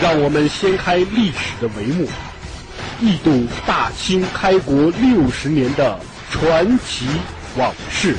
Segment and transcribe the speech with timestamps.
[0.00, 2.08] 让我们掀开历史的帷幕，
[3.00, 5.98] 一睹大清开国六十年的。
[6.30, 7.06] 传奇
[7.56, 8.14] 往事。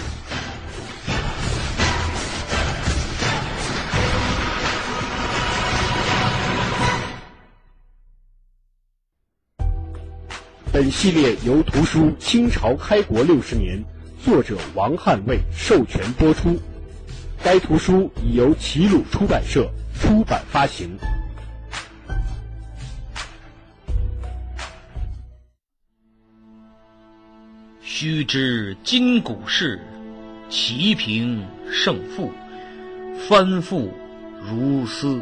[10.71, 13.77] 本系列由图书《清朝开国六十年》
[14.25, 16.59] 作者王汉卫授权播出。
[17.43, 19.69] 该图书已由齐鲁出版社
[20.01, 20.97] 出版发行。
[28.01, 29.77] 须知今古事，
[30.47, 32.31] 齐平胜负，
[33.27, 33.89] 翻覆
[34.41, 35.21] 如丝。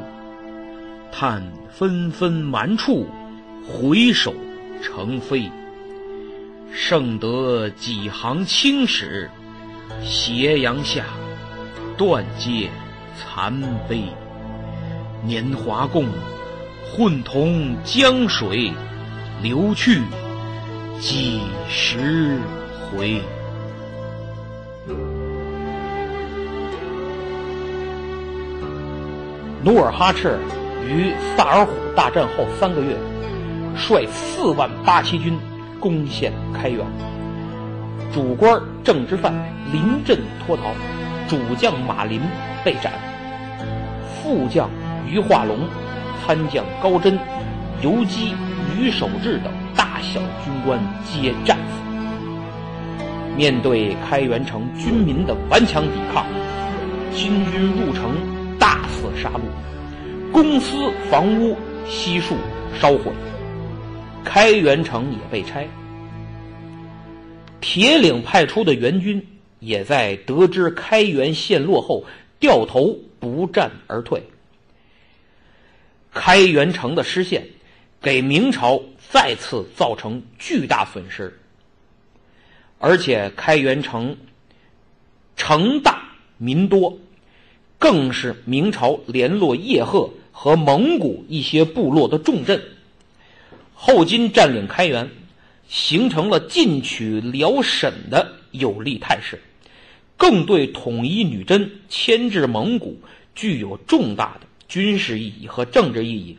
[1.12, 3.08] 叹纷纷蛮处，
[3.66, 4.32] 回首
[4.80, 5.50] 成飞。
[6.72, 9.28] 剩得几行青史，
[10.04, 11.04] 斜阳下，
[11.98, 12.70] 断街
[13.18, 14.04] 残碑。
[15.24, 16.06] 年华共，
[16.92, 18.72] 混同江水
[19.42, 20.04] 流去，
[21.00, 22.38] 几时？
[22.92, 23.22] 回。
[29.64, 30.40] 努尔哈赤
[30.88, 32.96] 于萨尔浒大战后三个月，
[33.76, 35.38] 率四万八旗军
[35.80, 36.86] 攻陷开原，
[38.14, 39.34] 主官郑之范
[39.74, 40.64] 临阵脱逃，
[41.28, 42.22] 主将马林
[42.64, 42.94] 被斩，
[44.08, 44.70] 副将
[45.06, 45.68] 于化龙、
[46.24, 47.20] 参将高真、
[47.82, 48.34] 游击
[48.80, 51.87] 于守志等大小军官皆战死。
[53.38, 56.26] 面对开元城军民的顽强抵抗，
[57.14, 58.18] 金军入城
[58.58, 61.56] 大肆杀戮，公司房屋
[61.88, 62.36] 悉数
[62.82, 63.12] 烧毁，
[64.26, 65.68] 开元城也被拆。
[67.62, 69.24] 铁岭派出的援军
[69.60, 72.04] 也在得知开元陷落后
[72.40, 74.20] 掉头不战而退。
[76.12, 77.46] 开元城的失陷，
[78.02, 78.82] 给明朝
[79.12, 81.40] 再次造成巨大损失。
[82.80, 84.18] 而且开元城
[85.36, 86.98] 城大民多，
[87.80, 92.62] 更是明朝联络叶赫和蒙古一些部落的重镇。
[93.74, 95.10] 后金占领开元，
[95.68, 99.42] 形成了进取辽沈的有利态势，
[100.16, 103.00] 更对统一女真、牵制蒙古
[103.36, 106.38] 具有重大的军事意义和政治意义。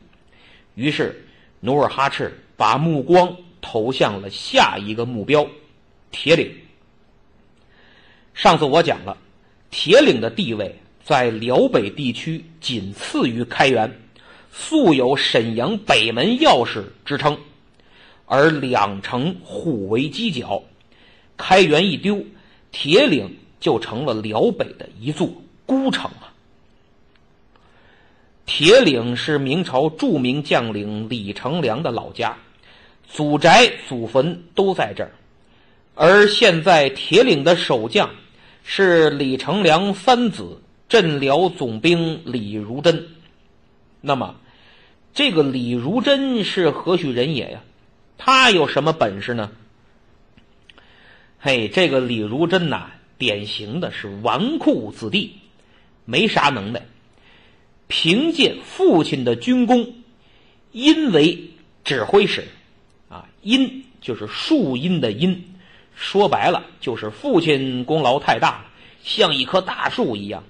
[0.75, 1.25] 于是，
[1.61, 5.45] 努尔哈赤把目光投向了下一个目标。
[6.11, 6.55] 铁岭。
[8.35, 9.17] 上次我讲了，
[9.71, 13.93] 铁岭的地位在辽北地区仅次于开元，
[14.53, 17.37] 素有沈阳北门钥匙之称，
[18.27, 20.63] 而两城互为犄角，
[21.37, 22.25] 开元一丢，
[22.71, 25.29] 铁岭就成了辽北的一座
[25.67, 26.33] 孤城啊。
[28.47, 32.37] 铁岭是明朝著名将领李成梁的老家，
[33.07, 35.11] 祖宅祖坟都在这儿。
[36.01, 38.09] 而现在铁岭的守将
[38.63, 43.09] 是李成梁三子镇辽总兵李如珍。
[44.01, 44.37] 那么，
[45.13, 47.65] 这个李如珍是何许人也呀？
[48.17, 49.51] 他有什么本事呢？
[51.41, 55.33] 嘿，这个李如珍呐，典型的是纨绔子弟，
[56.05, 56.81] 没啥能耐。
[57.89, 59.95] 凭借父亲的军功，
[60.71, 61.51] 因为
[61.83, 62.45] 指挥使，
[63.09, 65.45] 啊，因就是树荫的荫。
[66.01, 68.67] 说白了，就是父亲功劳太大，
[69.03, 70.45] 像一棵大树一样，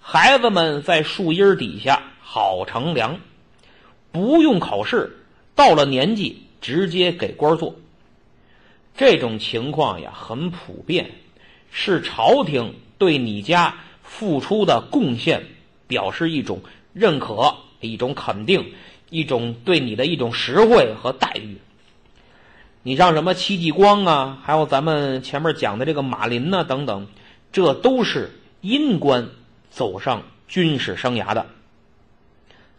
[0.00, 3.18] 孩子们在树荫底下好乘凉，
[4.12, 5.18] 不用考试，
[5.56, 7.74] 到了年纪直接给官做。
[8.96, 11.10] 这种情况呀，很普遍，
[11.72, 15.44] 是朝廷对你家付出的贡献
[15.88, 16.62] 表示一种
[16.92, 18.72] 认可、一种肯定、
[19.10, 21.58] 一种对你的一种实惠和待遇。
[22.84, 27.06] 你像什么戚继光啊，还有咱们前面讲的这个马林呐等等，
[27.52, 28.30] 这都是
[28.60, 29.28] 阴官
[29.70, 31.46] 走上军事生涯的。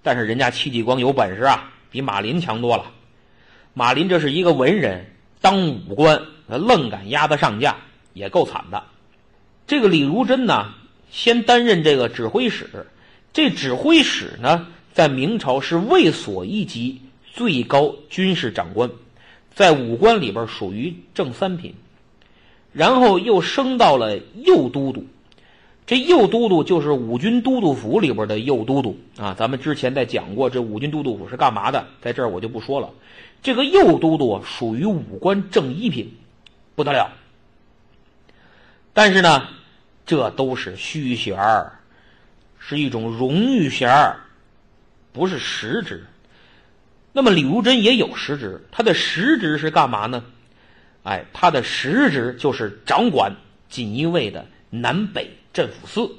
[0.01, 2.91] 但是人家戚继光有本事啊，比马林强多了。
[3.73, 5.05] 马林这是一个文人，
[5.39, 7.77] 当武官愣敢压得上架，
[8.13, 8.83] 也够惨的。
[9.65, 10.73] 这个李如珍呢，
[11.11, 12.87] 先担任这个指挥使，
[13.31, 17.01] 这指挥使呢，在明朝是卫所一级
[17.33, 18.91] 最高军事长官，
[19.55, 21.75] 在武官里边属于正三品，
[22.71, 25.05] 然后又升到了右都督。
[25.85, 29.35] 这右都督就是五军都督府里边的右都督啊。
[29.37, 32.89] 咱们之前在讲过，这五军都督府是干嘛的，在这儿我就不说了。
[33.41, 36.15] 这个右都督属于武官正一品，
[36.73, 37.11] 不得了。
[38.93, 39.47] 但是呢，
[40.05, 41.37] 这都是虚衔，
[42.57, 44.15] 是一种荣誉衔，
[45.11, 46.05] 不是实职。
[47.13, 50.25] 那么李如珍也有实职，他的实职是干嘛呢？
[51.03, 53.35] 哎，他的实职就是掌管
[53.69, 56.15] 锦衣卫的南北镇抚司。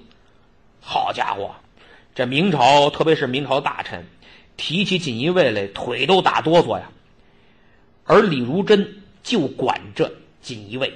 [0.81, 1.55] 好家伙，
[2.15, 4.07] 这明朝特别是明朝大臣
[4.57, 6.91] 提起锦衣卫来，腿都打哆嗦呀。
[8.05, 10.93] 而李如珍就管着锦衣卫。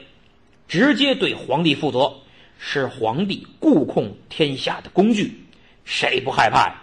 [0.69, 2.13] 直接对皇帝负责，
[2.59, 5.43] 是皇帝顾控天下的工具，
[5.87, 6.83] 谁不害怕呀？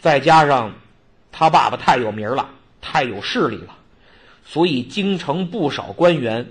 [0.00, 0.74] 再加上
[1.36, 2.48] 他爸爸太有名了，
[2.80, 3.76] 太有势力了，
[4.44, 6.46] 所以京城不少官员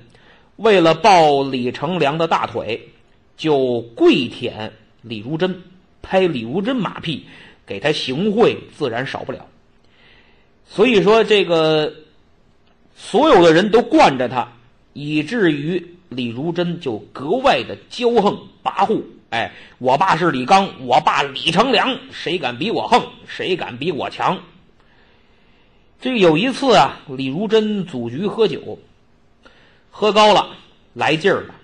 [0.57, 2.89] 为了抱李成梁的大腿，
[3.37, 5.61] 就跪舔李如珍，
[6.01, 7.25] 拍李如珍马屁，
[7.65, 9.47] 给他行贿，自然少不了。
[10.65, 11.93] 所以说，这个
[12.93, 14.51] 所有的人都惯着他，
[14.91, 15.91] 以至于。
[16.09, 19.01] 李如珍就格外的骄横跋扈，
[19.31, 23.01] 哎，我爸是李刚，我爸李成梁，谁敢比我横？
[23.25, 24.37] 谁敢比我强？
[26.03, 28.77] 这有一次啊，李如珍组局喝酒，
[29.89, 30.49] 喝高了，
[30.93, 31.55] 来劲儿了，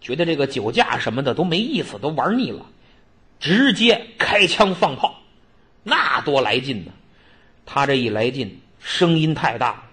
[0.00, 2.66] 觉得这个酒驾什么的都没意思，都玩腻了，
[3.38, 5.22] 直接开枪放炮，
[5.84, 6.90] 那多来劲呢！
[7.64, 9.84] 他这一来劲，声音太大。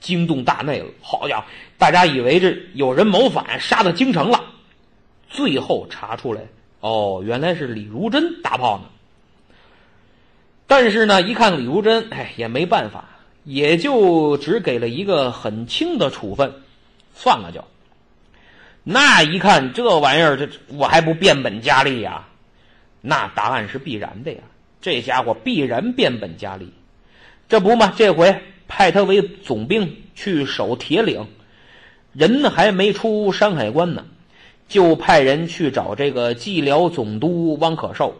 [0.00, 1.46] 惊动大内了，好家伙！
[1.76, 4.42] 大家以为这有人谋反，杀到京城了。
[5.28, 6.40] 最后查出来，
[6.80, 8.84] 哦，原来是李如珍打炮呢。
[10.66, 13.04] 但是呢，一看李如珍，哎，也没办法，
[13.44, 16.52] 也就只给了一个很轻的处分，
[17.14, 17.64] 算了就。
[18.82, 22.26] 那一看这玩意儿，这我还不变本加厉呀？
[23.00, 24.38] 那答案是必然的呀，
[24.80, 26.72] 这家伙必然变本加厉。
[27.48, 28.40] 这不嘛，这回。
[28.70, 31.26] 派他为总兵去守铁岭，
[32.12, 34.04] 人还没出山海关呢，
[34.68, 38.14] 就派人去找这个蓟辽总督汪可寿，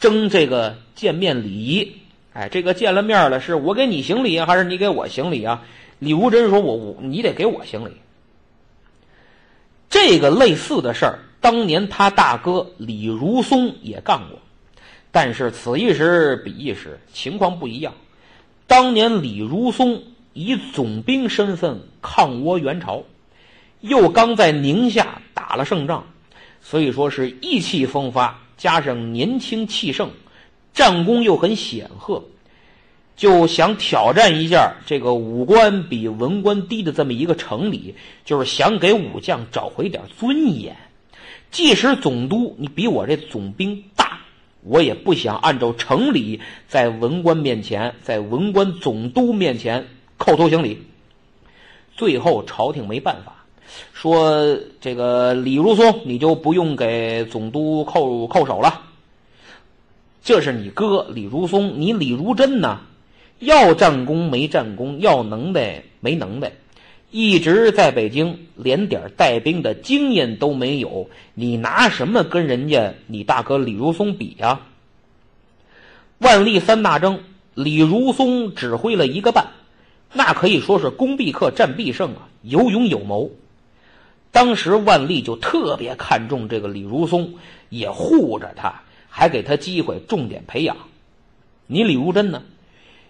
[0.00, 1.92] 争这个见面礼仪。
[2.34, 5.62] 哎，这个见了面了，是我给你行礼还是你给我行礼啊？
[6.00, 7.92] 李无真说：“我我你得给我行礼。”
[9.88, 14.38] 这个类似的事儿，当年他大哥李如松也干过，
[15.12, 17.94] 但是此一时彼一时，情况不一样。
[18.66, 20.02] 当年李如松
[20.32, 23.04] 以总兵身份抗倭援朝，
[23.80, 26.04] 又刚在宁夏打了胜仗，
[26.60, 30.10] 所以说是意气风发，加上年轻气盛，
[30.74, 32.22] 战功又很显赫，
[33.16, 37.94] 就想挑战一下这个武官比文官低的这么一个城里，
[38.24, 40.76] 就是想给武将找回点尊严。
[41.50, 44.18] 即使总督你比我这总兵大。
[44.66, 49.86] 我也不想按照城里在文官面前，在文官总督面前
[50.18, 50.82] 叩头行礼。
[51.94, 53.44] 最后朝廷没办法，
[53.92, 58.83] 说这个李如松你就不用给总督叩叩首了。
[60.24, 62.80] 这是你哥李如松，你李如珍呢？
[63.40, 66.50] 要战功没战功，要能耐没能耐，
[67.10, 74.62] 一直在北京连点带兵的经验都没有，你拿什么跟人家你大哥李如松比呀？
[76.16, 77.20] 万历三大征，
[77.52, 79.48] 李如松指挥了一个半，
[80.14, 83.30] 那可以说是攻必克，战必胜啊，有勇有谋。
[84.32, 87.34] 当时万历就特别看重这个李如松，
[87.68, 88.82] 也护着他，
[89.16, 90.76] 还给他机会重点培养。
[91.68, 92.42] 你李如珍呢？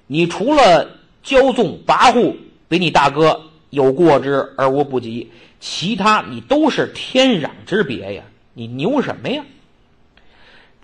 [0.07, 2.37] 你除了骄纵跋扈，
[2.69, 3.41] 比你大哥。
[3.71, 8.23] 有过之而无不及，其他你都是天壤之别呀！
[8.53, 9.43] 你牛什么呀？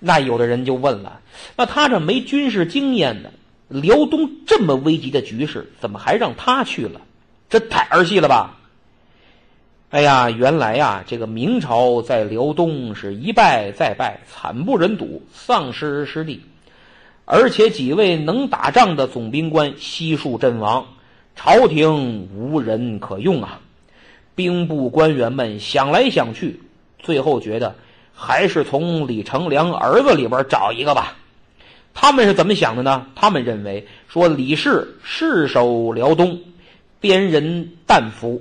[0.00, 1.20] 那有的人就问了：
[1.54, 3.30] 那他这没军事经验的，
[3.68, 7.02] 辽东这么危急的局势，怎么还让他去了？
[7.50, 8.58] 这太儿戏了吧！
[9.90, 16.40] 哎呀，原来呀，这个明朝在辽东是一败再败，惨不忍睹，丧失失地，
[17.24, 20.86] 而且几位能打仗的总兵官悉数阵亡。
[21.34, 23.58] 朝廷无人可用啊！
[24.36, 26.60] 兵部官员们想来想去，
[27.00, 27.74] 最后觉得
[28.14, 31.16] 还是从李成梁儿子里边找一个吧。
[31.92, 33.06] 他们是怎么想的呢？
[33.16, 36.38] 他们认为说李氏世守辽东，
[37.00, 38.40] 边人旦服，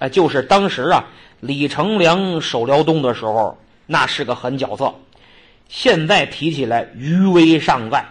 [0.00, 1.04] 哎，就是当时啊，
[1.38, 4.92] 李成梁守辽东的时候，那是个狠角色。
[5.68, 8.04] 现在提起来余威尚在。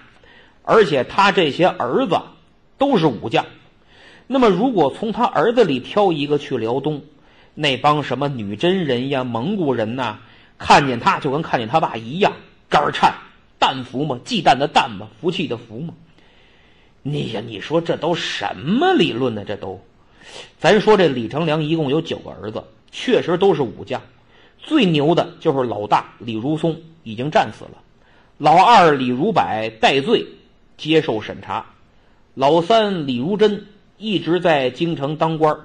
[0.64, 2.16] 而且他这些儿子
[2.78, 3.44] 都是武将。
[4.28, 7.02] 那么，如果从他儿子里挑一个去辽东，
[7.56, 10.20] 那帮什么女真人呀、蒙古人呐，
[10.60, 12.34] 看见他就跟看见他爸一样，
[12.70, 13.16] 肝颤、
[13.60, 15.96] 旦服嘛，忌惮的惮嘛，服气的服嘛。
[17.02, 19.44] 你呀，你说这都什么理论呢？
[19.44, 19.84] 这都，
[20.60, 24.02] 咱说这李成梁一共有九个儿子，确实都是武将。
[24.58, 27.78] 最牛的就是老大李如松，已经战死了；
[28.38, 29.42] 老二李如柏
[29.80, 30.26] 戴罪，
[30.78, 31.64] 接受审查；
[32.34, 33.66] 老三李如珍。
[34.02, 35.58] 一直在京城当官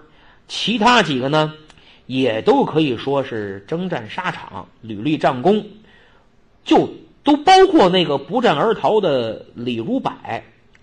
[0.49, 1.55] 其他几个呢，
[2.07, 5.65] 也都可以说是征战沙场，屡立战功，
[6.65, 6.91] 就
[7.23, 10.13] 都包括那个不战而逃的李如柏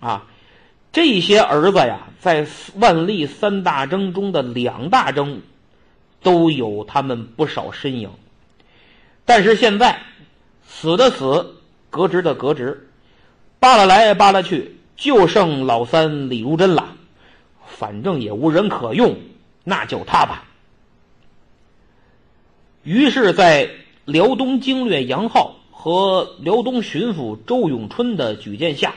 [0.00, 0.26] 啊，
[0.92, 2.46] 这些儿子呀，在
[2.76, 5.40] 万历三大征中的两大征
[6.22, 8.10] 都有他们不少身影，
[9.24, 9.98] 但是现在
[10.66, 11.56] 死的死，
[11.88, 12.88] 革职的革职，
[13.58, 16.94] 扒拉来扒拉去，就剩老三李如珍了。
[17.64, 19.16] 反正也无人可用，
[19.64, 20.44] 那就他吧。
[22.82, 23.70] 于是，在
[24.04, 28.94] 辽东经略杨浩和辽东巡抚周永春的举荐下，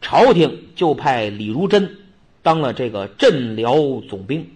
[0.00, 1.98] 朝廷就派李如珍
[2.42, 3.74] 当了这个镇辽
[4.08, 4.50] 总兵。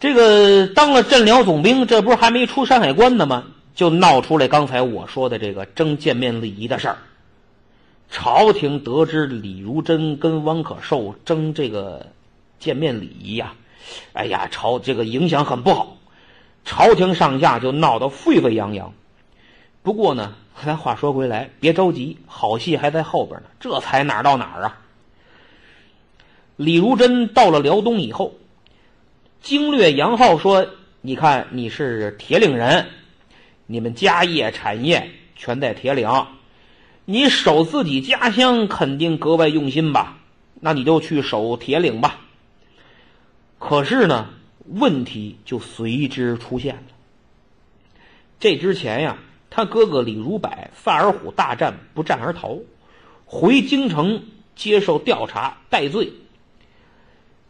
[0.00, 3.44] 这个当了镇辽总兵，这不是还没出山海关呢吗？
[3.74, 6.98] 就闹出来刚才我说的这个争见面礼仪的事儿。
[8.10, 12.06] 朝廷得知李如珍跟汪可寿争这个
[12.60, 13.54] 见面礼仪呀，
[14.12, 15.96] 哎呀，朝这个影响很不好，
[16.64, 18.92] 朝廷上下就闹得沸沸扬扬。
[19.84, 23.48] 不过呢，咱话说回来，别着急，好戏还在后边呢。
[23.60, 24.80] 这才哪儿到哪儿啊？
[26.56, 28.32] 李如珍到了辽东以后，
[29.42, 30.66] 经略杨浩说
[31.02, 32.86] ：“你看你是铁岭人，
[33.66, 36.08] 你们家业产业全在铁岭。”
[37.04, 40.16] 你守自己家乡肯定格外用心吧？
[40.60, 42.20] 那你就去守铁岭吧。
[43.58, 44.30] 可是呢，
[44.64, 46.82] 问题就随之出现了。
[48.40, 49.18] 这之前呀，
[49.56, 52.58] 他哥哥李如柏范尔虎大战不战而逃，
[53.24, 54.24] 回京城
[54.56, 56.12] 接受调查戴罪。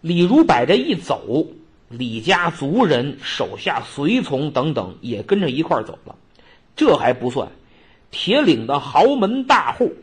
[0.03, 1.47] 李如柏这一走，
[1.89, 6.15] 李家族人、手下随从等等也跟着一块走了。
[6.77, 7.49] 这还不算。
[8.11, 9.95] 铁岭的豪门大户，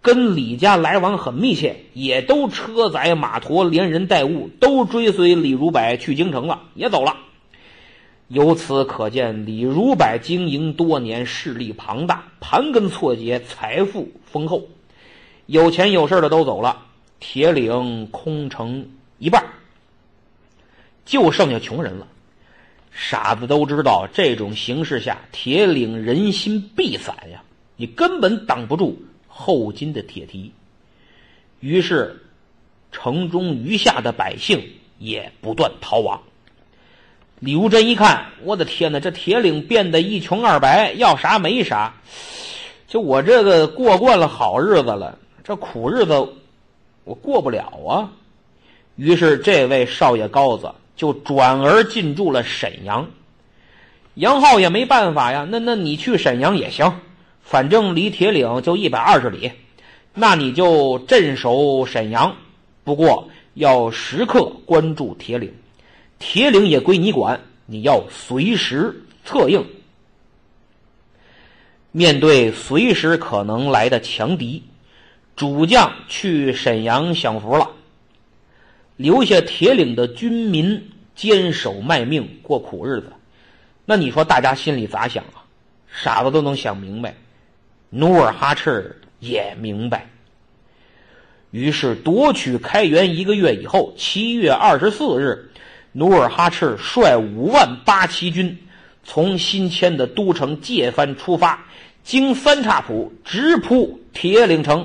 [0.00, 7.18] 跟李家来往很密切，也都车载马驮，连人带物，都追随李如柏去京城了，也走了。
[8.34, 14.66] 由此可见，李如柏经营多年，势力庞大，盘根错节，财富丰厚，
[15.46, 16.84] 有钱有势的都走了，
[17.20, 18.88] 铁岭空城
[19.20, 19.40] 一半，
[21.04, 22.08] 就剩下穷人了。
[22.90, 27.40] 傻子都知道，这种形势下，铁岭人心必散呀，
[27.76, 30.50] 你根本挡不住后金的铁蹄。
[31.60, 32.20] 于是，
[32.90, 34.60] 城中余下的百姓
[34.98, 36.20] 也不断逃亡。
[37.40, 41.94] 李如珍一看，我的天哪，这铁岭变得一穷二白，要啥没啥。
[42.88, 46.12] 就我这个过惯了好日子了，这苦日子
[47.04, 48.10] 我过不了啊。
[48.96, 50.72] 于是，这位少爷高子。
[50.96, 53.08] 就转而进驻了沈阳，
[54.14, 55.44] 杨浩也没办法呀。
[55.50, 57.00] 那那你去沈阳也行，
[57.42, 59.50] 反正离铁岭就一百二十里，
[60.14, 62.36] 那你就镇守沈阳。
[62.84, 65.52] 不过要时刻关注铁岭，
[66.18, 69.64] 铁岭也归你管，你要随时策应。
[71.92, 74.62] 面对随时可能来的强敌，
[75.36, 77.70] 主将去沈阳享福了。
[78.96, 83.12] 留下铁岭的军民坚守卖命过苦日子，
[83.84, 85.44] 那你说大家心里咋想啊？
[85.92, 87.14] 傻子都能想明白，
[87.90, 90.10] 努尔哈赤也明白。
[91.52, 95.52] 于是夺取开元一个月以后，七月二十四日，
[95.96, 98.58] 努尔哈赤率五万八旗军
[99.04, 101.64] 从新迁的都城界藩出发，
[102.02, 104.84] 经三岔浦直扑铁岭城。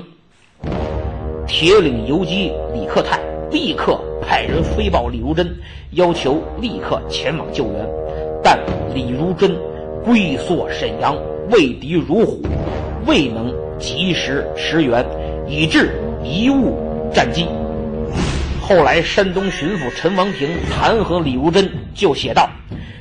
[1.48, 3.18] 铁岭游击李克泰。
[3.50, 5.52] 立刻派人飞报李如珍，
[5.94, 7.84] 要求立刻前往救援，
[8.44, 8.56] 但
[8.94, 9.58] 李如珍
[10.04, 11.16] 龟缩沈阳，
[11.50, 12.40] 畏敌如虎，
[13.08, 15.04] 未能及时驰援，
[15.48, 15.90] 以致
[16.22, 16.78] 贻误
[17.12, 17.48] 战机。
[18.70, 22.48] 后来，山东巡抚陈王庭弹劾李如珍，就写道：“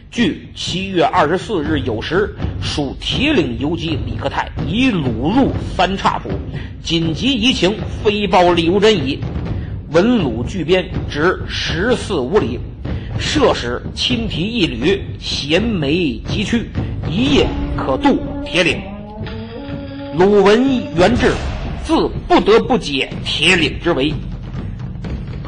[0.10, 6.32] 据七月二十四日酉时，属铁岭游击李克泰已鲁入三岔浦，
[6.82, 9.20] 紧急移情飞报李如珍矣。”
[9.94, 12.60] 闻鲁巨边直十四五里，
[13.20, 16.68] 设使轻提一旅，衔枚急驱，
[17.08, 17.48] 一夜
[17.78, 18.82] 可渡铁岭。
[20.18, 21.32] 鲁文元志
[21.84, 24.12] 自不得不解铁岭之围。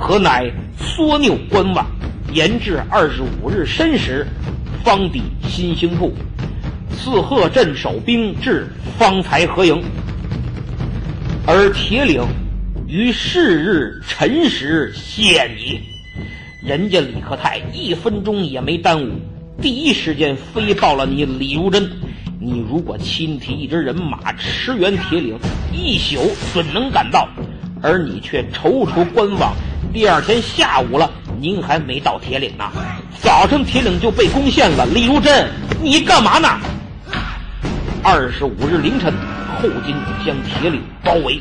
[0.01, 1.86] 何乃缩拗观望，
[2.34, 4.25] 延至二十五日申时，
[4.84, 6.12] 方抵新兴铺。
[6.89, 8.65] 四贺镇守兵至，
[8.98, 9.79] 方才合营。
[11.46, 12.24] 而铁岭
[12.88, 15.79] 于是日辰时陷矣。
[16.63, 19.12] 人家李克泰一分钟也没耽误，
[19.62, 21.88] 第一时间飞报了你李如珍。
[22.39, 25.38] 你如果亲提一支人马驰援铁岭，
[25.72, 26.20] 一宿
[26.51, 27.29] 准能赶到。
[27.84, 29.55] 而你却踌躇观望，
[29.93, 31.09] 第二天下午了，
[31.39, 32.63] 您还没到铁岭呢。
[33.21, 34.85] 早晨铁岭就被攻陷了。
[34.85, 35.50] 李如珍，
[35.81, 36.47] 你干嘛呢？
[38.01, 39.13] 二十五日凌晨，
[39.61, 39.95] 后金
[40.25, 41.39] 将铁岭包围。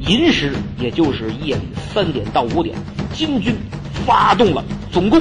[0.00, 1.62] 寅时，也就是夜里
[1.94, 2.76] 三点到五点，
[3.12, 3.56] 金军。
[4.04, 4.62] 发动了
[4.92, 5.20] 总攻，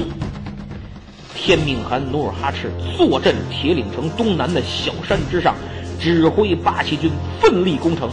[1.33, 5.55] 天命汗努尔哈赤坐镇铁岭城东南的小山之上，
[5.99, 8.07] 指挥八旗军奋力攻城。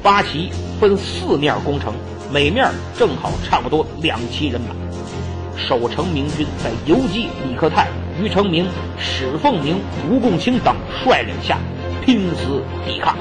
[0.00, 1.92] 八旗分四面攻城，
[2.34, 4.74] 每面正好差不多两旗人马。
[5.56, 7.86] 守城明军在游击李克泰、
[8.20, 8.66] 于成明、
[8.98, 11.60] 史凤鸣、吴贡清等率领下
[12.04, 13.16] 拼死抵抗。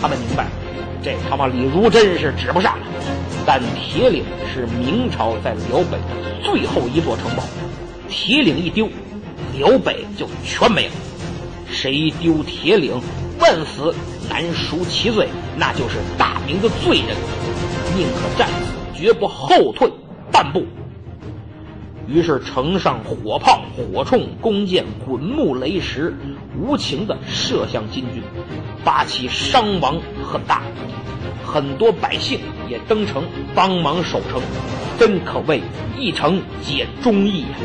[0.00, 0.46] 他们明白，
[1.02, 2.86] 这他妈李如珍是指不上了。
[3.44, 4.22] 但铁岭
[4.54, 7.42] 是明朝在辽北的最后一座城堡，
[8.08, 8.88] 铁岭一丢，
[9.58, 10.92] 辽北就全没了。
[11.68, 12.92] 谁丢铁岭，
[13.40, 13.92] 万死
[14.30, 15.26] 难赎其罪，
[15.56, 17.16] 那就是大明的罪人，
[17.94, 19.90] 宁可战死，绝不后退
[20.32, 20.64] 半步。
[22.08, 26.14] 于是城上火炮、火铳、弓箭、滚木、雷石，
[26.56, 28.22] 无情地射向金军，
[28.84, 30.62] 八旗伤亡很大。
[31.44, 33.24] 很多百姓也登城
[33.54, 34.40] 帮忙守城，
[34.98, 35.62] 真可谓
[35.98, 37.56] 一城解忠义呀！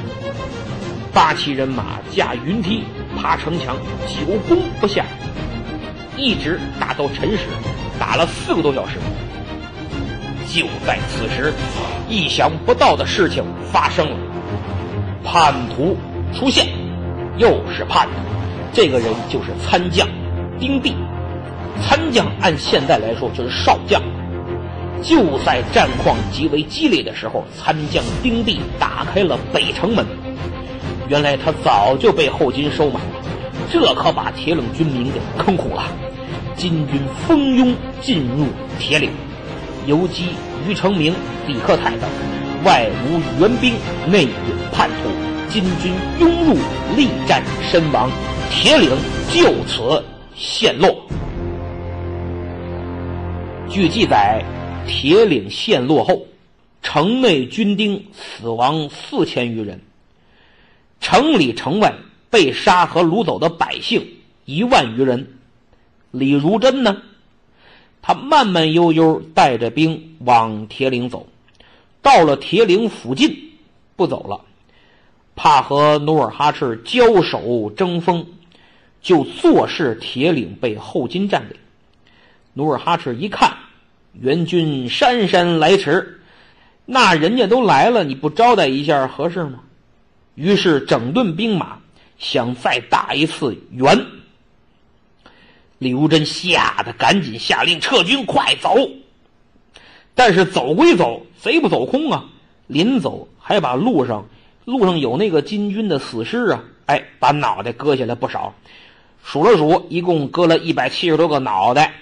[1.13, 2.83] 八旗人马架云梯
[3.15, 3.75] 爬城墙，
[4.07, 5.05] 久攻不下，
[6.15, 7.45] 一直打到辰时，
[7.99, 8.97] 打了四个多小时。
[10.53, 11.53] 就在此时，
[12.09, 14.17] 意想不到的事情发生了，
[15.23, 15.95] 叛徒
[16.33, 16.67] 出现，
[17.37, 18.13] 又是叛徒，
[18.73, 20.05] 这个人就是参将
[20.59, 20.93] 丁弼。
[21.81, 24.01] 参将按现在来说就是少将。
[25.01, 30.05] 就在战况极为激烈的时候，参将丁弼打开了北城门。
[31.07, 33.23] 原来他早就被后金收买了，
[33.71, 35.83] 这可把铁岭军民给坑苦了。
[36.57, 39.09] 金军蜂拥进入铁岭，
[39.87, 40.29] 游击
[40.67, 41.13] 于成明、
[41.47, 42.09] 李克泰等，
[42.63, 43.73] 外无援兵，
[44.07, 45.09] 内有叛徒，
[45.49, 46.53] 金军拥入，
[46.95, 48.09] 力战身亡，
[48.51, 48.89] 铁岭
[49.31, 50.03] 就此
[50.35, 50.95] 陷落。
[53.69, 54.43] 据记载，
[54.87, 56.27] 铁岭陷落后，
[56.83, 59.79] 城内军丁死亡四千余人，
[60.99, 61.93] 城里城外
[62.29, 64.05] 被杀和掳走的百姓
[64.45, 65.27] 一万余人。
[66.11, 67.01] 李如珍呢，
[68.01, 71.27] 他慢慢悠悠带着兵往铁岭走，
[72.01, 73.51] 到了铁岭附近，
[73.95, 74.41] 不走了，
[75.35, 78.25] 怕和努尔哈赤交手争锋，
[79.01, 81.57] 就坐视铁岭被后金占领。
[82.53, 83.57] 努尔哈赤一看。
[84.19, 86.19] 援军姗姗来迟，
[86.85, 89.61] 那人家都来了，你不招待一下合适吗？
[90.35, 91.77] 于是整顿兵马，
[92.17, 94.05] 想再打一次援。
[95.81, 98.87] 李如珍吓得赶紧下令撤军，快走！
[100.13, 102.25] 但是走归走，贼不走空啊！
[102.67, 104.27] 临走还把路上
[104.63, 108.53] 路上有那个金军的死尸啊，哎，把脑袋割下来不少，
[109.23, 111.95] 数了数，一共割了一百七十多个脑袋。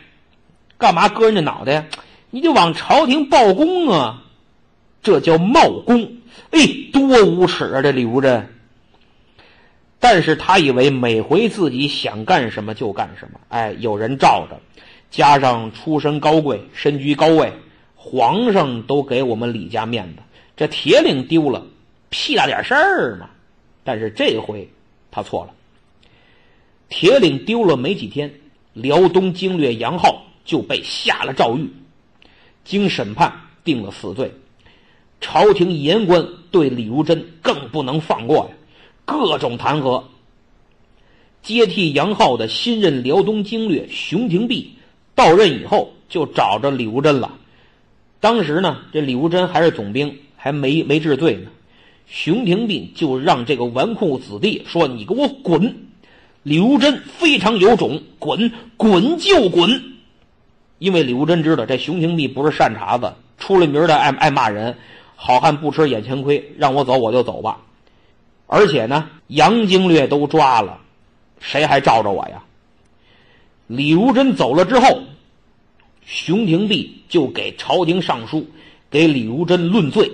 [0.77, 1.85] 干嘛割人家脑袋呀？
[2.31, 4.23] 你就往朝廷报功啊！
[5.01, 6.17] 这叫冒功。
[6.51, 6.59] 哎，
[6.91, 7.81] 多无耻啊！
[7.81, 8.58] 这李如珍。
[9.99, 14.59] 但是他以为每回自己想干什么就干什么，哎，有人罩着，
[15.11, 17.51] 加上出身高贵，身居高位，
[17.95, 20.21] 皇上都给我们李家面子。
[20.55, 21.65] 这铁岭丢了，
[22.09, 23.29] 屁大点事儿嘛！
[23.83, 24.69] 但是这回
[25.11, 25.53] 他错了。
[26.87, 28.33] 铁岭丢了没几天，
[28.73, 30.25] 辽东经略杨浩。
[30.45, 31.69] 就被下了诏狱，
[32.63, 33.31] 经审判
[33.63, 34.33] 定了死罪。
[35.21, 38.55] 朝廷言官对李如珍更不能放过呀，
[39.09, 40.03] 各种弹劾。
[41.41, 44.73] 接替杨浩的新任辽东经略熊廷弼
[45.15, 47.33] 到任以后，就找着李如珍了。
[48.19, 51.49] 当时呢，这李如珍还是总兵，还没没治罪呢。
[52.05, 55.77] 熊廷弼就让这个纨绔子弟说：“你给我滚！”
[56.43, 59.81] 李如珍非常有种，滚滚就滚。
[60.77, 64.75] 因为李如珍知道这熊廷弼不是善茬子，出了名的爱爱骂人，
[65.15, 67.61] 好汉不吃眼前亏，让我走我就走吧。
[68.51, 70.81] 而且呢，杨经略都抓了，
[71.39, 72.43] 谁还罩着我呀？
[73.67, 75.03] 李如珍走了之后，
[76.03, 78.47] 熊廷弼就给朝廷上书，
[78.89, 80.11] 给李如珍论罪。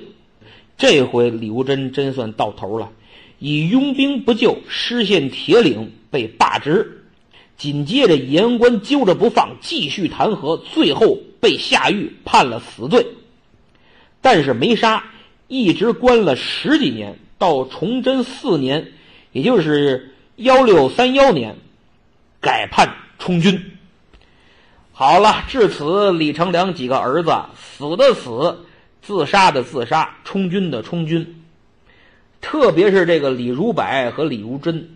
[0.78, 2.91] 这回李如珍真算到头了，
[3.39, 7.06] 以拥兵不救，失陷铁岭，被罢职。
[7.56, 13.08] 紧接着言官揪着不放，继续弹劾，最后被下狱判了死罪。
[14.19, 15.02] 但是没杀，
[15.48, 18.91] 一直关了十几年，到崇祯四年，
[19.32, 21.56] 也就是幺六三幺年，
[22.39, 23.71] 改判充军。
[24.91, 28.65] 好了，至此李成梁几个儿子死的死，
[29.02, 31.43] 自杀的自杀，充军的充军。
[32.39, 34.88] 特别是这个李如柏和李如珍，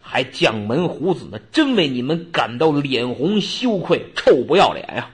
[0.00, 5.10] 还将门虎子呢，真为你们感到脸红羞愧，臭不要脸呀！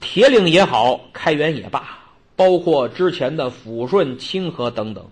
[0.00, 1.98] 铁岭也好，开元也罢，
[2.36, 5.06] 包括之前的抚顺、清河等等，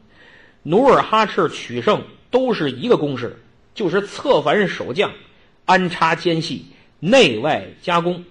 [0.69, 3.43] 努尔哈赤取胜都是一个公式，
[3.75, 5.11] 就是策反守将，
[5.65, 6.67] 安插奸细。
[7.01, 8.25] 内外夹攻，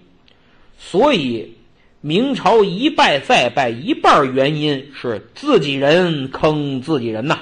[0.78, 1.56] 所以
[2.02, 7.40] 明朝一败再败，一半原因是自己人坑自己人呐。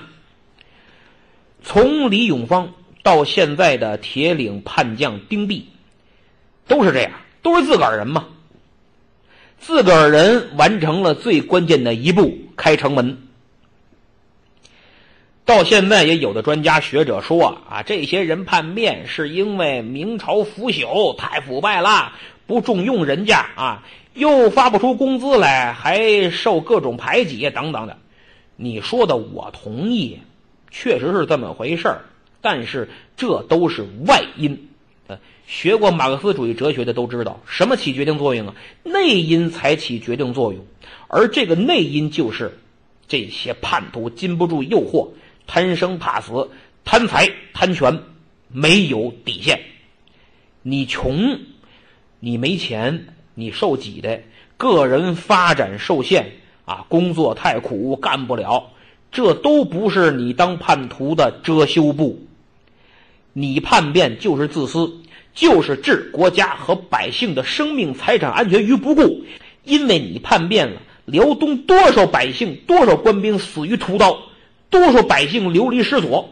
[1.61, 5.67] 从李永芳到现在的铁岭叛将丁弼，
[6.67, 8.27] 都是这样，都是自个儿人嘛。
[9.57, 13.17] 自个儿人完成了最关键的一步，开城门。
[15.45, 22.13] 到现在也有的专家学者说啊，这些人叛变是因为明朝腐朽太腐败了，
[22.47, 23.83] 不重用人家啊，
[24.15, 27.97] 又发不出工资来，还受各种排挤等等的。
[28.55, 30.17] 你说的我同意，
[30.71, 32.05] 确实是这么回事儿，
[32.41, 34.69] 但是这都是外因。
[35.05, 38.55] 呃，学过马克思主义哲学的都知道，什么起决定作用啊？
[38.81, 40.65] 内因才起决定作用，
[41.07, 42.57] 而这个内因就是
[43.07, 45.09] 这些叛徒禁不住诱惑。
[45.47, 46.49] 贪生怕死，
[46.83, 48.03] 贪财贪权，
[48.49, 49.61] 没有底线。
[50.61, 51.39] 你穷，
[52.19, 54.21] 你没钱，你受挤的，
[54.57, 56.31] 个人发展受限
[56.65, 58.71] 啊，工作太苦干不了，
[59.11, 62.25] 这都不是你当叛徒的遮羞布。
[63.33, 65.01] 你叛变就是自私，
[65.33, 69.23] 就是置国家和百姓的生命财产安全于不顾。
[69.63, 74.17] 因为你叛变了，辽东多少百姓，多少官兵死于屠刀。
[74.69, 76.29] 多数百姓流离失所，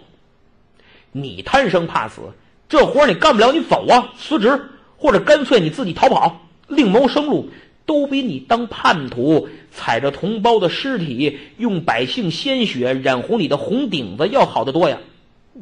[1.12, 2.22] 你贪生怕死，
[2.68, 7.50] 这活你干不了，你走啊，辞职或者干脆你自己逃跑，另谋生路，
[7.86, 14.98] 都比你当叛徒，踩着同胞的尸体，用百姓鲜血染红你的红顶子要好得多呀。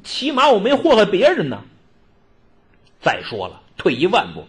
[0.03, 1.61] 起码我没祸害别人呢。
[3.01, 4.45] 再说了，退一万步，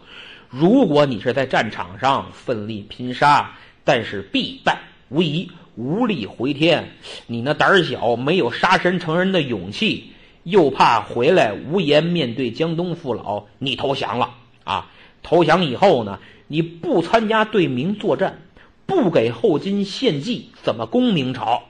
[0.51, 5.51] 如果你是在战场上奋力拼杀，但是必败无疑。
[5.75, 6.91] 无力回天，
[7.27, 14.91] 你那胆小，没有杀身成仁的勇气，又怕回来无颜面对江东父老，你投降了啊！
[15.23, 18.43] 投降以后呢，你不参加对明作战，
[18.85, 21.63] 不给后金献计，怎么攻明朝？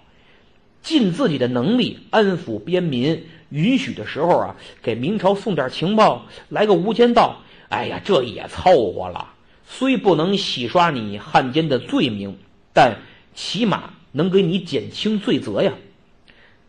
[0.83, 7.37] 尽自己的能力安抚边民，允许的时候啊，给明朝送点情报，来个无间道。
[7.69, 9.33] 哎呀，这也凑合了。
[9.65, 12.37] 虽不能洗刷你汉奸的罪名，
[12.73, 12.97] 但。
[13.35, 15.73] 起码能给你减轻罪责呀，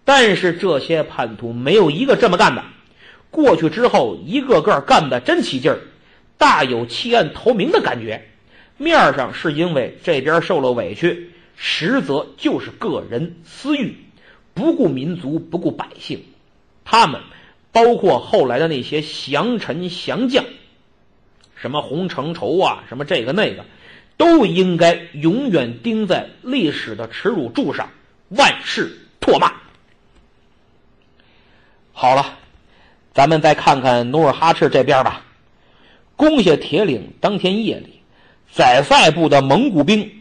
[0.05, 2.63] 但是这些叛徒没有一个这么干的。
[3.29, 5.79] 过去之后，一个个干的真起劲儿，
[6.37, 8.29] 大有弃暗投明的感觉。
[8.77, 13.95] 面上是因为这边受了委屈，实则就是个人私欲，
[14.53, 16.23] 不顾民族，不顾百姓。
[16.85, 17.21] 他们
[17.71, 20.45] 包括后来的那些降臣降将，
[21.55, 23.65] 什么洪承畴啊，什么这个那个。
[24.17, 27.89] 都应该永远钉在历史的耻辱柱上，
[28.29, 29.53] 万世唾骂。
[31.91, 32.37] 好了，
[33.13, 35.25] 咱们再看看努尔哈赤这边吧。
[36.15, 38.01] 攻下铁岭当天夜里，
[38.51, 40.11] 宰塞部的蒙古兵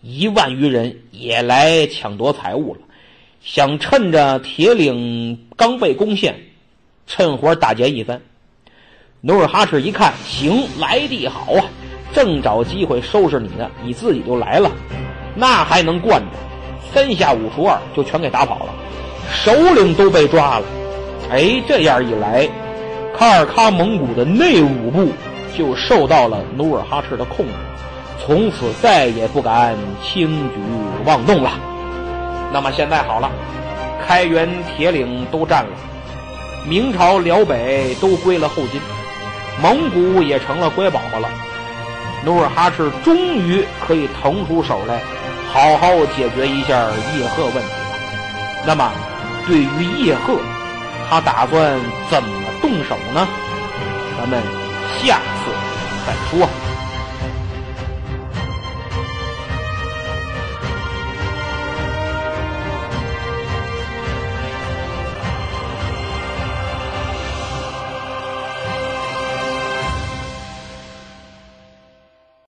[0.00, 2.80] 一万余人也来抢夺财物了，
[3.42, 6.40] 想趁着铁岭刚被攻陷，
[7.06, 8.20] 趁火打劫一番。
[9.20, 11.70] 努尔哈赤一看，行，来地好啊！
[12.12, 14.70] 正找机会收拾你呢，你自己就来了，
[15.34, 16.26] 那还能惯着？
[16.92, 18.74] 三下五除二就全给打跑了，
[19.32, 20.64] 首领都被抓了。
[21.30, 22.46] 哎，这样一来，
[23.16, 25.08] 卡尔喀蒙古的内务部
[25.56, 27.52] 就受到了努尔哈赤的控制，
[28.22, 30.56] 从此再也不敢轻举
[31.06, 31.52] 妄动了。
[32.52, 33.30] 那么现在好了，
[34.06, 34.46] 开元、
[34.76, 35.70] 铁岭都占了，
[36.68, 38.78] 明朝辽北都归了后金，
[39.62, 41.28] 蒙古也成了乖宝宝了。
[42.24, 45.00] 努尔哈赤终于可以腾出手来，
[45.52, 48.64] 好好解决一下叶赫问题了。
[48.64, 48.92] 那么，
[49.46, 50.38] 对于叶赫，
[51.10, 52.28] 他打算怎么
[52.60, 53.26] 动手呢？
[54.16, 54.40] 咱们
[55.00, 55.50] 下次
[56.06, 56.48] 再说。